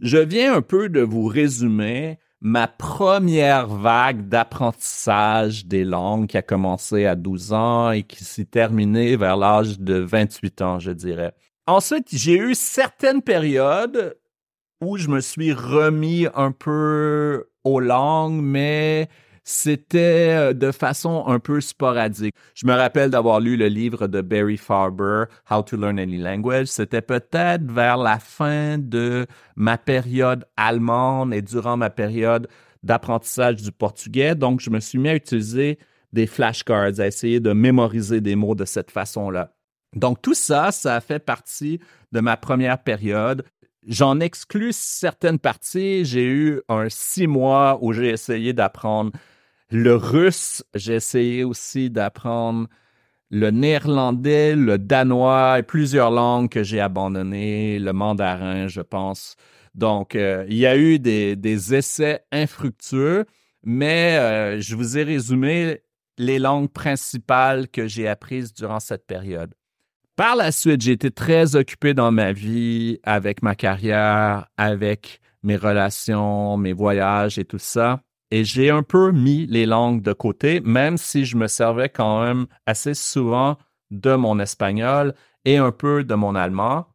[0.00, 6.42] je viens un peu de vous résumer ma première vague d'apprentissage des langues qui a
[6.42, 11.32] commencé à 12 ans et qui s'est terminée vers l'âge de 28 ans, je dirais.
[11.66, 14.16] Ensuite, j'ai eu certaines périodes
[14.80, 19.08] où je me suis remis un peu aux langues, mais
[19.48, 22.34] c'était euh, de façon un peu sporadique.
[22.56, 26.66] Je me rappelle d'avoir lu le livre de Barry Farber, How to Learn Any Language.
[26.66, 32.48] C'était peut-être vers la fin de ma période allemande et durant ma période
[32.82, 34.34] d'apprentissage du portugais.
[34.34, 35.78] Donc, je me suis mis à utiliser
[36.12, 39.54] des flashcards, à essayer de mémoriser des mots de cette façon-là.
[39.94, 41.78] Donc, tout ça, ça a fait partie
[42.10, 43.44] de ma première période.
[43.86, 46.04] J'en exclus certaines parties.
[46.04, 49.12] J'ai eu un six mois où j'ai essayé d'apprendre
[49.70, 50.64] le russe.
[50.74, 52.68] J'ai essayé aussi d'apprendre
[53.30, 59.36] le néerlandais, le danois et plusieurs langues que j'ai abandonnées, le mandarin, je pense.
[59.74, 63.26] Donc, euh, il y a eu des, essais infructueux,
[63.62, 65.82] mais euh, je vous ai résumé
[66.18, 69.54] les langues principales que j'ai apprises durant cette période.
[70.14, 75.56] Par la suite, j'ai été très occupé dans ma vie avec ma carrière, avec mes
[75.56, 78.00] relations, mes voyages et tout ça.
[78.30, 82.22] Et j'ai un peu mis les langues de côté, même si je me servais quand
[82.22, 83.56] même assez souvent
[83.90, 86.86] de mon espagnol et un peu de mon allemand.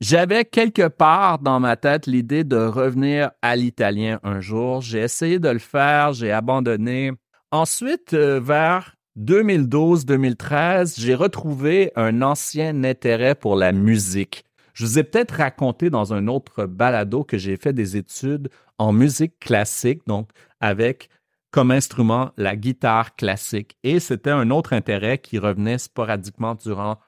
[0.00, 4.80] J'avais quelque part dans ma tête l'idée de revenir à l'italien un jour.
[4.80, 7.12] J'ai essayé de le faire, j'ai abandonné.
[7.52, 14.44] Ensuite, euh, vers 2012-2013, j'ai retrouvé un ancien intérêt pour la musique.
[14.74, 18.92] Je vous ai peut-être raconté dans un autre balado que j'ai fait des études en
[18.92, 20.28] musique classique, donc
[20.64, 21.08] avec
[21.50, 23.76] comme instrument la guitare classique.
[23.84, 26.98] Et c'était un autre intérêt qui revenait sporadiquement durant.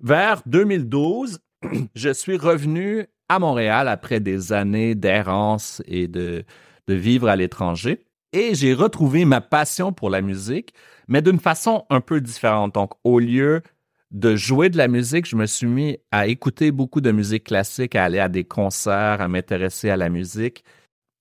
[0.00, 1.40] Vers 2012,
[1.94, 6.44] je suis revenu à Montréal après des années d'errance et de,
[6.86, 8.06] vivre à l'étranger.
[8.32, 10.72] Et j'ai retrouvé ma passion pour la musique
[11.08, 12.74] mais d'une façon un peu différente.
[12.74, 13.62] Donc, au lieu
[14.10, 17.94] de jouer de la musique, je me suis mis à écouter beaucoup de musique classique,
[17.94, 20.64] à aller à des concerts, à m'intéresser à la musique.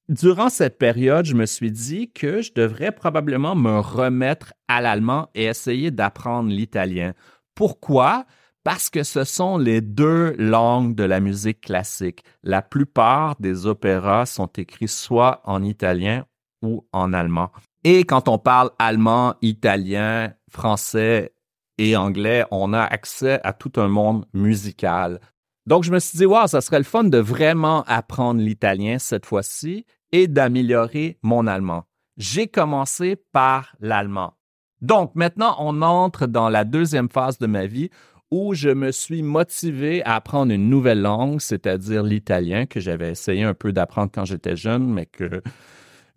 [0.07, 5.29] Durant cette période, je me suis dit que je devrais probablement me remettre à l'allemand
[5.33, 7.13] et essayer d'apprendre l'italien.
[7.55, 8.25] Pourquoi?
[8.63, 12.23] Parce que ce sont les deux langues de la musique classique.
[12.43, 16.25] La plupart des opéras sont écrits soit en italien
[16.61, 17.49] ou en allemand.
[17.83, 21.33] Et quand on parle allemand, italien, français
[21.79, 25.19] et anglais, on a accès à tout un monde musical.
[25.65, 29.25] Donc, je me suis dit, wow, ça serait le fun de vraiment apprendre l'italien cette
[29.25, 31.83] fois-ci et d'améliorer mon allemand.
[32.17, 34.33] J'ai commencé par l'allemand.
[34.81, 37.89] Donc, maintenant, on entre dans la deuxième phase de ma vie
[38.31, 43.43] où je me suis motivé à apprendre une nouvelle langue, c'est-à-dire l'italien, que j'avais essayé
[43.43, 45.41] un peu d'apprendre quand j'étais jeune, mais que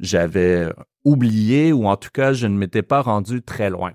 [0.00, 0.68] j'avais
[1.04, 3.92] oublié ou en tout cas, je ne m'étais pas rendu très loin.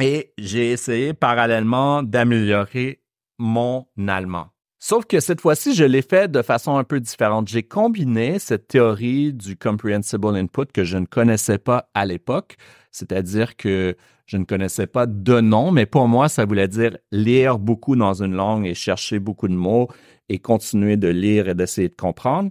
[0.00, 3.02] Et j'ai essayé parallèlement d'améliorer
[3.38, 4.48] mon allemand.
[4.86, 7.48] Sauf que cette fois-ci, je l'ai fait de façon un peu différente.
[7.48, 12.56] J'ai combiné cette théorie du comprehensible input que je ne connaissais pas à l'époque,
[12.90, 17.58] c'est-à-dire que je ne connaissais pas de nom, mais pour moi, ça voulait dire lire
[17.58, 19.88] beaucoup dans une langue et chercher beaucoup de mots
[20.28, 22.50] et continuer de lire et d'essayer de comprendre.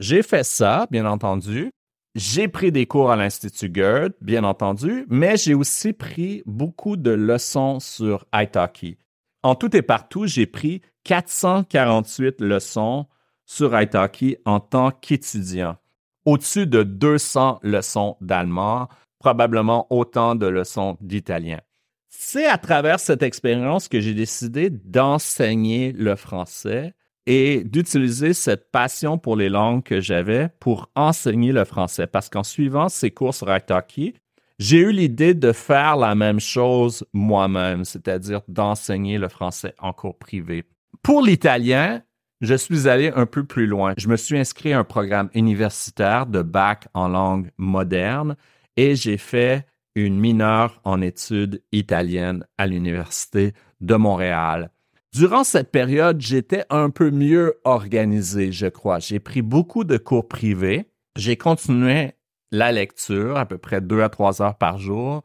[0.00, 1.70] J'ai fait ça, bien entendu,
[2.14, 7.10] j'ai pris des cours à l'Institut Goethe, bien entendu, mais j'ai aussi pris beaucoup de
[7.10, 8.98] leçons sur Italki.
[9.42, 13.06] En tout et partout, j'ai pris 448 leçons
[13.46, 15.76] sur Italki en tant qu'étudiant.
[16.24, 21.60] Au-dessus de 200 leçons d'allemand, probablement autant de leçons d'italien.
[22.08, 26.94] C'est à travers cette expérience que j'ai décidé d'enseigner le français
[27.26, 32.06] et d'utiliser cette passion pour les langues que j'avais pour enseigner le français.
[32.06, 34.14] Parce qu'en suivant ces cours sur Italki,
[34.58, 40.18] j'ai eu l'idée de faire la même chose moi-même, c'est-à-dire d'enseigner le français en cours
[40.18, 40.64] privé.
[41.02, 42.02] Pour l'italien,
[42.40, 43.94] je suis allé un peu plus loin.
[43.96, 48.36] Je me suis inscrit à un programme universitaire de bac en langue moderne
[48.76, 54.70] et j'ai fait une mineure en études italiennes à l'Université de Montréal.
[55.12, 59.00] Durant cette période, j'étais un peu mieux organisé, je crois.
[59.00, 60.86] J'ai pris beaucoup de cours privés.
[61.16, 62.12] J'ai continué
[62.52, 65.22] la lecture à peu près deux à trois heures par jour.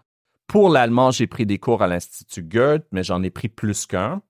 [0.47, 4.21] Pour l'allemand, j'ai pris des cours à l'Institut Goethe, mais j'en ai pris plus qu'un.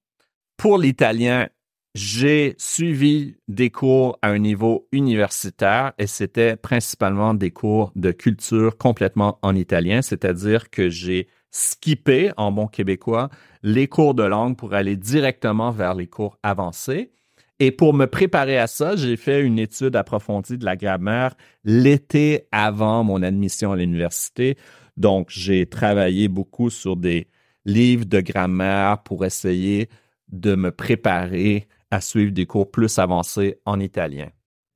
[0.58, 1.48] Pour l'italien,
[1.96, 8.78] j'ai suivi des cours à un niveau universitaire et c'était principalement des cours de culture
[8.78, 13.30] complètement en italien, c'est-à-dire que j'ai skippé en bon québécois
[13.64, 17.12] les cours de langue pour aller directement vers les cours avancés.
[17.60, 22.48] Et pour me préparer à ça, j'ai fait une étude approfondie de la grammaire l'été
[22.52, 24.58] avant mon admission à l'université.
[24.98, 27.28] Donc, j'ai travaillé beaucoup sur des
[27.64, 29.88] livres de grammaire pour essayer
[30.30, 34.30] de me préparer à suivre des cours plus avancés en italien.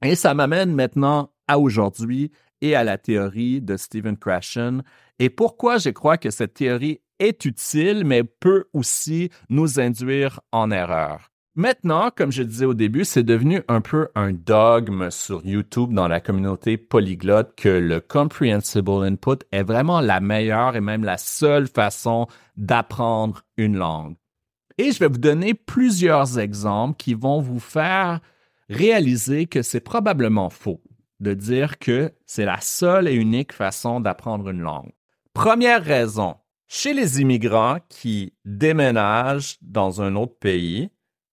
[0.03, 2.31] Et ça m'amène maintenant à aujourd'hui
[2.61, 4.83] et à la théorie de Stephen Krashen
[5.19, 10.71] et pourquoi je crois que cette théorie est utile, mais peut aussi nous induire en
[10.71, 11.29] erreur.
[11.55, 16.07] Maintenant, comme je disais au début, c'est devenu un peu un dogme sur YouTube dans
[16.07, 21.67] la communauté polyglotte que le comprehensible input est vraiment la meilleure et même la seule
[21.67, 24.15] façon d'apprendre une langue.
[24.79, 28.21] Et je vais vous donner plusieurs exemples qui vont vous faire
[28.69, 30.81] réaliser que c'est probablement faux
[31.19, 34.93] de dire que c'est la seule et unique façon d'apprendre une langue.
[35.33, 36.37] Première raison,
[36.69, 40.89] chez les immigrants qui déménagent dans un autre pays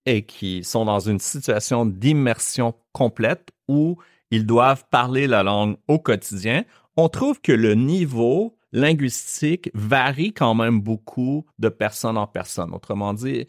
[0.07, 3.97] et qui sont dans une situation d'immersion complète où
[4.33, 6.65] ils doivent parler la langue au quotidien,
[6.97, 12.73] on trouve que le niveau linguistique varie quand même beaucoup de personne en personne.
[12.75, 13.47] Autrement dit,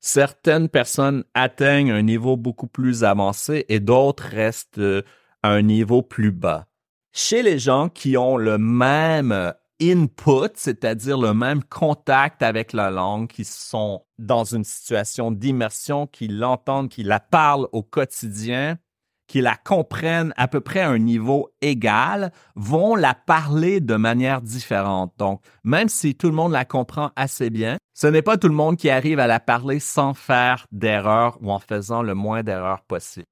[0.00, 5.02] certaines personnes atteignent un niveau beaucoup plus avancé et d'autres restent euh,
[5.42, 6.66] à un niveau plus bas.
[7.12, 13.28] Chez les gens qui ont le même input, c'est-à-dire le même contact avec la langue,
[13.28, 18.78] qui sont dans une situation d'immersion, qui l'entendent, qui la parlent au quotidien,
[19.26, 24.40] qui la comprennent à peu près à un niveau égal vont la parler de manière
[24.40, 25.14] différente.
[25.18, 28.54] Donc, même si tout le monde la comprend assez bien, ce n'est pas tout le
[28.54, 32.82] monde qui arrive à la parler sans faire d'erreur ou en faisant le moins d'erreurs
[32.82, 33.26] possible.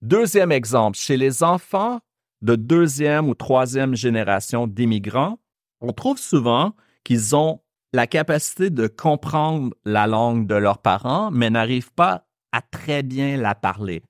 [0.00, 2.00] Deuxième exemple, chez les enfants
[2.42, 5.38] de deuxième ou troisième génération d'immigrants,
[5.80, 6.74] on trouve souvent
[7.04, 7.60] qu'ils ont
[7.92, 13.36] la capacité de comprendre la langue de leurs parents, mais n'arrivent pas à très bien
[13.36, 14.02] la parler.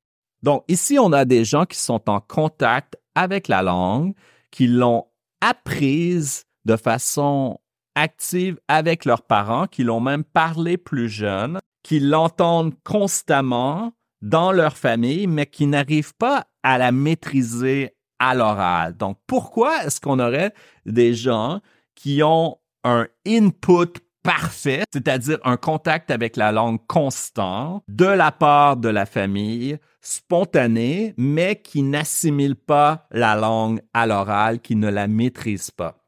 [0.43, 4.15] Donc, ici, on a des gens qui sont en contact avec la langue,
[4.51, 5.07] qui l'ont
[5.41, 7.61] apprise de façon
[7.95, 14.77] active avec leurs parents, qui l'ont même parlé plus jeune, qui l'entendent constamment dans leur
[14.77, 18.97] famille, mais qui n'arrivent pas à la maîtriser à l'oral.
[18.97, 20.55] Donc, pourquoi est-ce qu'on aurait
[20.87, 21.61] des gens
[21.95, 28.77] qui ont un input parfait, c'est-à-dire un contact avec la langue constant de la part
[28.77, 35.09] de la famille, spontané, mais qui n'assimile pas la langue à l'oral, qui ne la
[35.09, 35.99] maîtrise pas.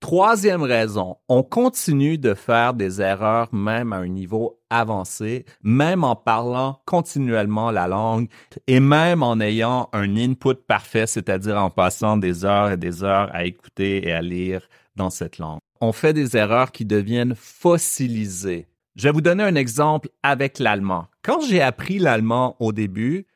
[0.00, 6.14] Troisième raison, on continue de faire des erreurs même à un niveau avancé, même en
[6.14, 8.28] parlant continuellement la langue
[8.66, 13.30] et même en ayant un input parfait, c'est-à-dire en passant des heures et des heures
[13.32, 18.66] à écouter et à lire dans cette langue on fait des erreurs qui deviennent fossilisées.
[18.96, 21.08] Je vais vous donner un exemple avec l'allemand.
[21.22, 23.26] Quand j'ai appris l'allemand au début,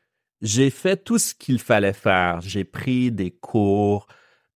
[0.41, 2.41] j'ai fait tout ce qu'il fallait faire.
[2.41, 4.07] J'ai pris des cours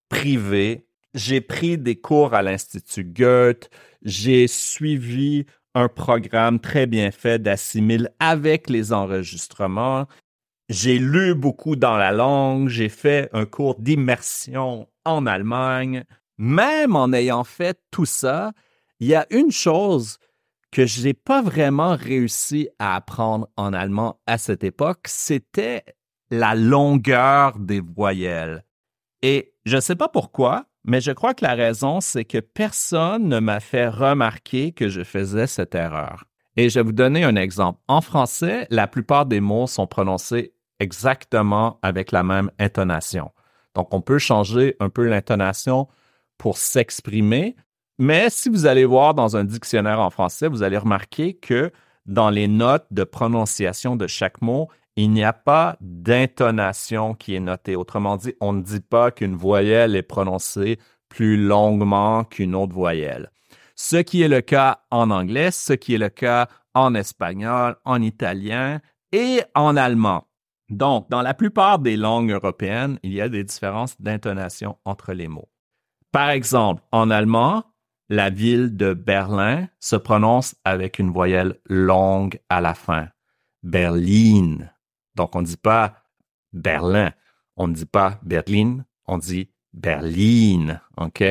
[0.10, 3.70] privés, j'ai pris des cours à l'Institut Goethe,
[4.02, 10.08] j'ai suivi un programme très bien fait d'assimile avec les enregistrements.
[10.70, 16.06] J'ai lu beaucoup dans la langue, j'ai fait un cours d'immersion en Allemagne,
[16.38, 18.52] même en ayant fait tout ça,
[19.00, 20.18] il y a une chose
[20.72, 25.84] que je n'ai pas vraiment réussi à apprendre en allemand à cette époque, c'était
[26.32, 28.66] la longueur des voyelles.
[29.22, 33.28] Et je ne sais pas pourquoi, mais je crois que la raison, c'est que personne
[33.28, 36.26] ne m'a fait remarquer que je faisais cette erreur.
[36.58, 37.80] Et je vais vous donner un exemple.
[37.88, 43.32] En français, la plupart des mots sont prononcés exactement avec la même intonation.
[43.76, 45.88] Donc, on peut changer un peu l'intonation
[46.44, 47.56] pour s'exprimer.
[47.98, 51.72] Mais si vous allez voir dans un dictionnaire en français, vous allez remarquer que
[52.06, 57.40] dans les notes de prononciation de chaque mot, il n'y a pas d'intonation qui est
[57.40, 57.78] notée.
[57.78, 63.32] Autrement dit, on ne dit pas qu'une voyelle est prononcée plus longuement qu'une autre voyelle.
[63.78, 68.02] Ce qui est le cas en anglais, ce qui est le cas en espagnol, en
[68.02, 68.82] italien
[69.14, 70.28] et en allemand.
[70.68, 75.30] Donc, dans la plupart des langues européennes, il y a des différences d'intonation entre les
[75.30, 75.48] mots.
[76.14, 77.64] Par exemple, en allemand,
[78.08, 83.08] la ville de Berlin se prononce avec une voyelle longue à la fin.
[83.64, 84.58] Berlin.
[85.16, 85.96] Donc, on ne dit pas
[86.54, 87.12] Berlin.
[87.58, 88.86] On ne dit pas Berlin.
[89.08, 90.80] On dit Berlin.
[90.98, 91.24] OK?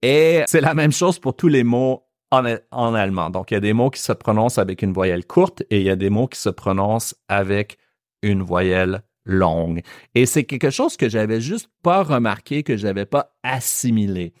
[0.00, 3.28] Et c'est la même chose pour tous les mots en, en allemand.
[3.28, 5.86] Donc, il y a des mots qui se prononcent avec une voyelle courte et il
[5.86, 7.76] y a des mots qui se prononcent avec
[8.22, 9.82] une voyelle longue.
[10.16, 14.32] Et c'est quelque chose que j'avais juste pas remarqué, que j'avais pas assimilé.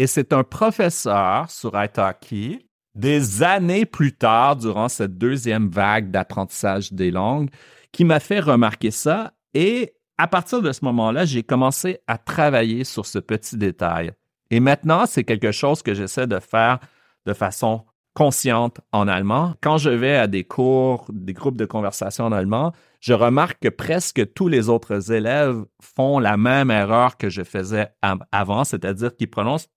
[0.00, 6.92] Et c'est un professeur sur Italki, des années plus tard, durant cette deuxième vague d'apprentissage
[6.92, 7.50] des langues,
[7.92, 9.34] qui m'a fait remarquer ça.
[9.54, 14.12] Et à partir de ce moment-là, j'ai commencé à travailler sur ce petit détail.
[14.50, 16.80] Et maintenant, c'est quelque chose que j'essaie de faire
[17.26, 17.84] de façon
[18.14, 19.54] consciente en allemand.
[19.62, 23.68] Quand je vais à des cours, des groupes de conversation en allemand, je remarque que
[23.68, 27.88] presque tous les autres élèves font la même erreur que je faisais
[28.32, 29.68] avant, c'est-à-dire qu'ils prononcent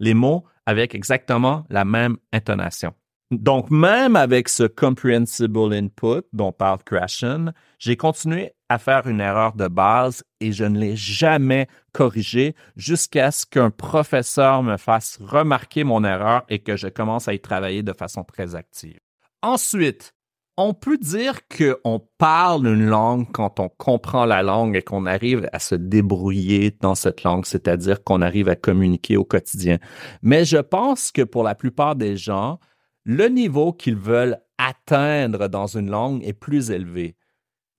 [0.00, 2.94] les mots avec exactement la même intonation.
[3.30, 9.54] Donc, même avec ce comprehensible input dont parle Krashen, j'ai continué à faire une erreur
[9.54, 15.84] de base et je ne l'ai jamais corrigée jusqu'à ce qu'un professeur me fasse remarquer
[15.84, 19.00] mon erreur et que je commence à y travailler de façon très active.
[19.42, 20.14] Ensuite,
[20.60, 25.48] on peut dire qu'on parle une langue quand on comprend la langue et qu'on arrive
[25.52, 29.78] à se débrouiller dans cette langue, c'est-à-dire qu'on arrive à communiquer au quotidien.
[30.20, 32.58] Mais je pense que pour la plupart des gens,
[33.04, 37.14] le niveau qu'ils veulent atteindre dans une langue est plus élevé.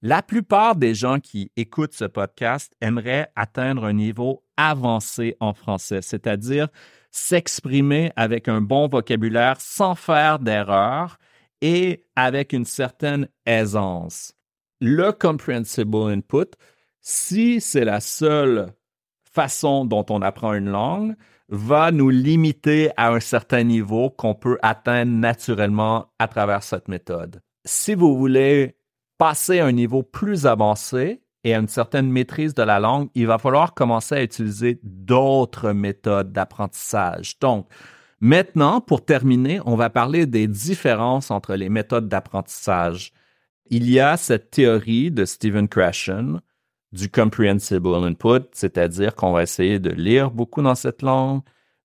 [0.02, 6.02] La plupart des gens qui écoutent ce podcast aimeraient atteindre un niveau avancé en français,
[6.02, 6.70] c'est-à-dire
[7.12, 11.18] s'exprimer avec un bon vocabulaire sans faire d'erreurs
[11.60, 14.34] et avec une certaine aisance.
[14.80, 16.56] Le comprehensible input,
[17.02, 18.72] si c'est la seule
[19.34, 21.16] façon dont on apprend une langue,
[21.50, 27.41] va nous limiter à un certain niveau qu'on peut atteindre naturellement à travers cette méthode.
[27.66, 28.78] Si vous voulez
[29.20, 33.28] passer à un niveau plus avancé et à une certaine maîtrise de la langue, il
[33.28, 37.38] va falloir commencer à utiliser d'autres méthodes d'apprentissage.
[37.39, 37.67] Donc,
[38.22, 43.13] Maintenant, pour terminer, on va parler des différences entre les méthodes d'apprentissage.
[43.70, 46.41] Il y a cette théorie de Stephen Krashen
[46.91, 51.41] du comprehensible input, c'est-à-dire qu'on va essayer de lire beaucoup dans cette langue,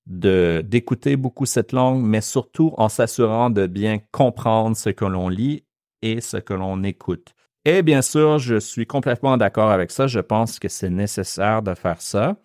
[0.07, 5.29] de d'écouter beaucoup cette langue, mais surtout en s'assurant de bien comprendre ce que l'on
[5.29, 5.63] lit
[6.05, 7.33] et ce que l'on écoute.
[7.65, 10.07] Et bien sûr, je suis complètement d'accord avec ça.
[10.07, 12.37] Je pense que c'est nécessaire de faire ça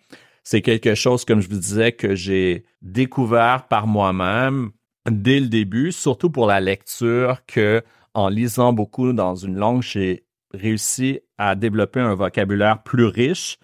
[0.43, 4.71] c'est quelque chose, comme je vous disais, que j'ai découvert par moi-même
[5.09, 7.83] dès le début, surtout pour la lecture, que
[8.13, 13.57] en lisant beaucoup dans une langue, j'ai réussi à développer un vocabulaire plus riche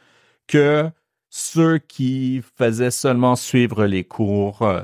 [0.48, 0.89] que
[1.30, 4.82] ceux qui faisaient seulement suivre les cours euh,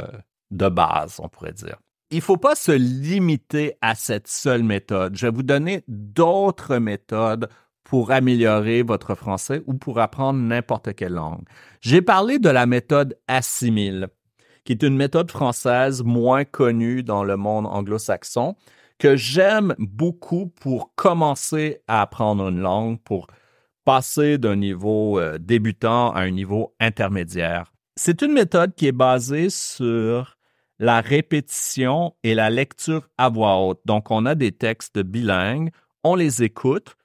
[0.51, 1.77] de base, on pourrait dire.
[2.13, 5.15] Il ne faut pas se limiter à cette seule méthode.
[5.15, 7.49] Je vais vous donner d'autres méthodes
[7.83, 11.41] pour améliorer votre français ou pour apprendre n'importe quelle langue.
[11.81, 14.09] J'ai parlé de la méthode Assimile,
[14.63, 18.57] qui est une méthode française moins connue dans le monde anglo-saxon,
[18.99, 23.25] que j'aime beaucoup pour commencer à apprendre une langue, pour
[23.85, 27.73] passer d'un niveau euh, débutant à un niveau intermédiaire.
[27.95, 30.37] C'est une méthode qui est basée sur
[30.79, 33.81] la répétition et la lecture à voix haute.
[33.85, 35.71] Donc, on a des textes bilingues,
[36.03, 36.95] on les écoute,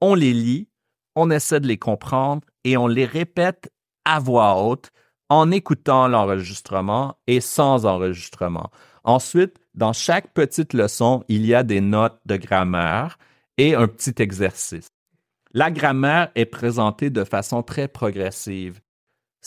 [0.00, 0.68] on les lit,
[1.14, 3.70] on essaie de les comprendre et on les répète
[4.04, 4.90] à voix haute
[5.28, 8.70] en écoutant l'enregistrement et sans enregistrement.
[9.04, 13.18] Ensuite, dans chaque petite leçon, il y a des notes de grammaire
[13.56, 14.88] et un petit exercice.
[15.52, 18.80] La grammaire est présentée de façon très progressive.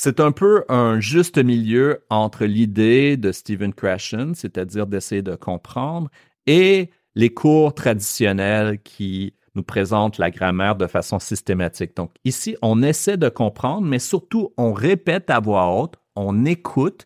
[0.04, 6.10] C'est un peu un juste milieu entre l'idée de Stephen Krashen, c'est-à-dire d'essayer de comprendre,
[6.47, 11.95] et les cours traditionnels qui nous présente la grammaire de façon systématique.
[11.95, 17.06] Donc ici, on essaie de comprendre, mais surtout, on répète à voix haute, on écoute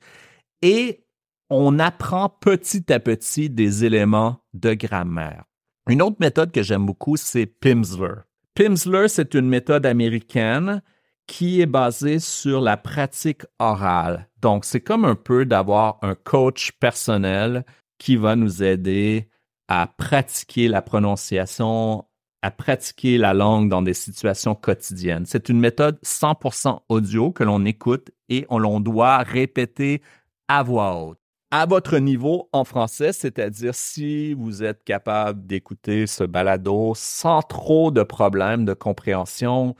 [0.61, 1.03] et
[1.49, 5.43] on apprend petit à petit des éléments de grammaire.
[5.89, 8.23] Une autre méthode que j'aime beaucoup, c'est Pimsleur.
[8.53, 10.81] Pimsleur, c'est une méthode américaine
[11.27, 14.29] qui est basée sur la pratique orale.
[14.41, 17.65] Donc, c'est comme un peu d'avoir un coach personnel
[17.97, 19.29] qui va nous aider
[19.67, 22.05] à pratiquer la prononciation,
[22.41, 25.25] à pratiquer la langue dans des situations quotidiennes.
[25.25, 30.01] C'est une méthode 100% audio que l'on écoute et on l'on doit répéter
[30.47, 31.17] à voix haute.
[31.51, 37.91] À votre niveau en français, c'est-à-dire si vous êtes capable d'écouter ce balado sans trop
[37.91, 39.75] de problèmes de compréhension,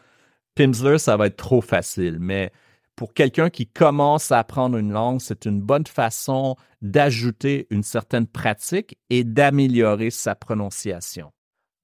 [0.56, 2.18] Pimsleur, ça va être trop facile.
[2.20, 2.51] Mais
[2.95, 8.26] pour quelqu'un qui commence à apprendre une langue, c'est une bonne façon d'ajouter une certaine
[8.26, 11.32] pratique et d'améliorer sa prononciation.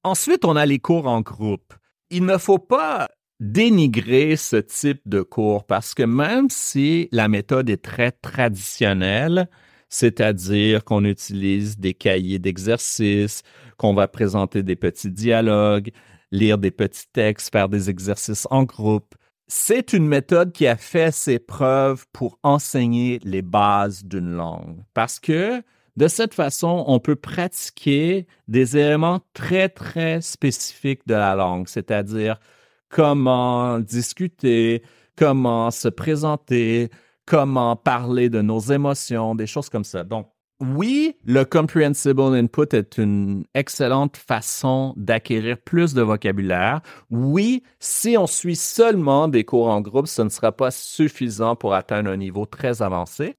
[0.04, 1.74] Ensuite, on a les cours en groupe.
[2.10, 3.10] Il ne faut pas
[3.42, 9.50] dénigrer ce type de cours parce que même si la méthode est très traditionnelle,
[9.90, 13.42] c'est-à-dire qu'on utilise des cahiers d'exercices,
[13.78, 15.92] qu'on va présenter des petits dialogues,
[16.32, 19.16] lire des petits textes, faire des exercices en groupe.
[19.48, 25.20] C'est une méthode qui a fait ses preuves pour enseigner les bases d'une langue parce
[25.20, 25.62] que
[25.98, 32.40] de cette façon, on peut pratiquer des éléments très, très spécifiques de la langue, c'est-à-dire
[32.90, 34.84] comment discuter,
[35.18, 36.90] comment se présenter,
[37.26, 40.04] comment parler de nos émotions, des choses comme ça.
[40.04, 40.32] Donc,
[40.62, 46.82] oui, le comprehensible input est une excellente façon d'acquérir plus de vocabulaire.
[47.10, 51.74] Oui, si on suit seulement des cours en groupe, ce ne sera pas suffisant pour
[51.74, 53.38] atteindre un niveau très avancé.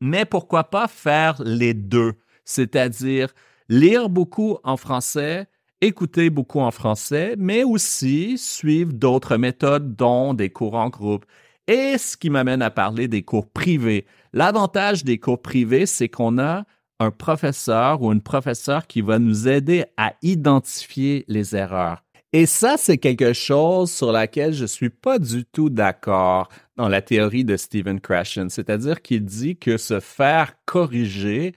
[0.00, 3.32] Mais pourquoi pas faire les deux, c'est-à-dire
[3.68, 5.46] lire beaucoup en français,
[5.80, 11.24] écouter beaucoup en français, mais aussi suivre d'autres méthodes, dont des cours en groupe.
[11.68, 14.06] Et ce qui m'amène à parler des cours privés.
[14.32, 16.64] L'avantage des cours privés, c'est qu'on a
[16.98, 22.02] un professeur ou une professeure qui va nous aider à identifier les erreurs.
[22.32, 27.02] Et ça, c'est quelque chose sur laquelle je suis pas du tout d'accord dans la
[27.02, 28.48] théorie de Stephen Krashen.
[28.48, 31.54] C'est-à-dire qu'il dit que se faire corriger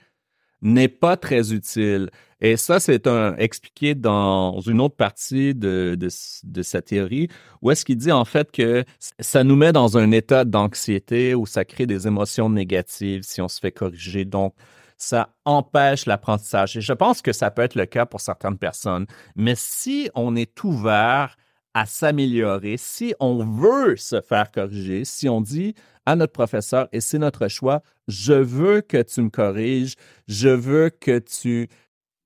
[0.60, 2.10] n'est pas très utile.
[2.44, 6.08] Et ça, c'est un, expliqué dans une autre partie de, de,
[6.42, 7.28] de sa théorie,
[7.62, 8.84] où est-ce qu'il dit en fait que
[9.20, 13.46] ça nous met dans un état d'anxiété où ça crée des émotions négatives si on
[13.46, 14.24] se fait corriger.
[14.24, 14.54] Donc,
[14.98, 16.76] ça empêche l'apprentissage.
[16.76, 19.06] Et je pense que ça peut être le cas pour certaines personnes.
[19.36, 21.36] Mais si on est ouvert
[21.74, 25.74] à s'améliorer, si on veut se faire corriger, si on dit
[26.06, 29.94] à notre professeur, et c'est notre choix, je veux que tu me corriges,
[30.26, 31.68] je veux que tu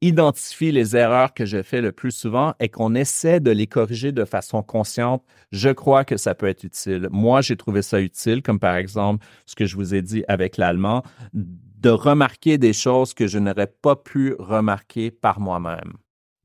[0.03, 4.13] identifie les erreurs que je fais le plus souvent et qu'on essaie de les corriger
[4.13, 7.09] de façon consciente, je crois que ça peut être utile.
[7.11, 10.57] Moi, j'ai trouvé ça utile, comme par exemple ce que je vous ai dit avec
[10.57, 15.95] l'allemand, de remarquer des choses que je n'aurais pas pu remarquer par moi-même.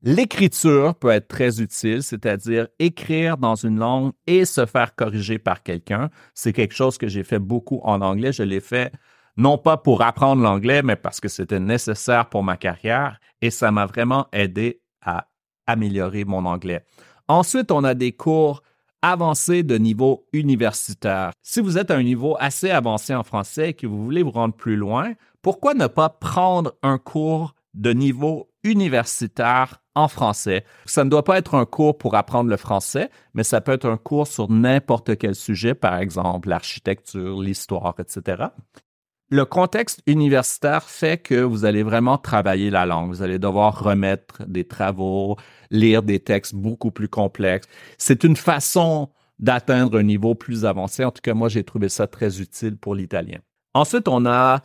[0.04, 5.62] L'écriture peut être très utile, c'est-à-dire écrire dans une langue et se faire corriger par
[5.62, 6.10] quelqu'un.
[6.34, 8.32] C'est quelque chose que j'ai fait beaucoup en anglais.
[8.32, 8.92] Je l'ai fait
[9.36, 13.70] non pas pour apprendre l'anglais, mais parce que c'était nécessaire pour ma carrière et ça
[13.70, 15.28] m'a vraiment aidé à
[15.66, 16.84] améliorer mon anglais.
[17.28, 18.62] Ensuite, on a des cours
[19.00, 21.32] avancés de niveau universitaire.
[21.42, 24.30] Si vous êtes à un niveau assez avancé en français et que vous voulez vous
[24.30, 30.64] rendre plus loin, pourquoi ne pas prendre un cours de niveau universitaire en français?
[30.84, 33.88] Ça ne doit pas être un cours pour apprendre le français, mais ça peut être
[33.88, 38.44] un cours sur n'importe quel sujet, par exemple l'architecture, l'histoire, etc
[39.32, 43.08] le contexte universitaire fait que vous allez vraiment travailler la langue.
[43.08, 45.38] Vous allez devoir remettre des travaux,
[45.70, 47.66] lire des textes beaucoup plus complexes.
[47.96, 49.08] C'est une façon
[49.38, 51.02] d'atteindre un niveau plus avancé.
[51.02, 53.38] En tout cas, moi, j'ai trouvé ça très utile pour l'italien.
[53.72, 54.60] Ensuite, on a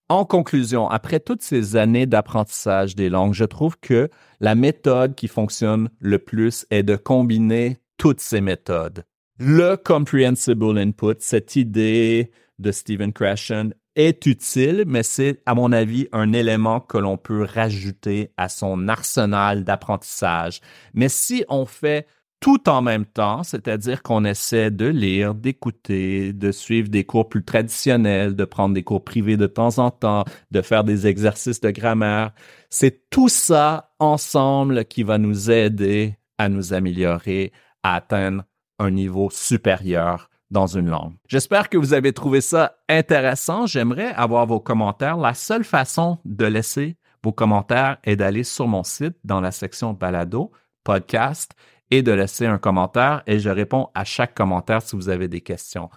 [0.07, 5.27] En conclusion, après toutes ces années d'apprentissage des langues, je trouve que la méthode qui
[5.27, 9.03] fonctionne le plus est de combiner toutes ces méthodes.
[9.39, 16.07] Le comprehensible input, cette idée de Stephen Krashen est utile, mais c'est, à mon avis,
[16.11, 20.61] un élément que l'on peut rajouter à son arsenal d'apprentissage.
[20.93, 22.05] Mais si on fait
[22.45, 27.43] tout en même temps, c'est-à-dire qu'on essaie de lire, d'écouter, de suivre des cours plus
[27.43, 31.71] traditionnels, de prendre des cours privés de temps en temps, de faire des exercices de
[31.71, 32.33] grammaire.
[32.69, 38.43] C'est tout ça ensemble qui va nous aider à nous améliorer, à atteindre
[38.77, 41.15] un niveau supérieur dans une langue.
[41.27, 43.65] J'espère que vous avez trouvé ça intéressant.
[43.65, 45.17] J'aimerais avoir vos commentaires.
[45.17, 49.93] La seule façon de laisser vos commentaires est d'aller sur mon site dans la section
[49.93, 50.51] balado,
[50.83, 51.55] podcast
[51.91, 55.41] et de laisser un commentaire et je réponds à chaque commentaire si vous avez des
[55.41, 55.89] questions.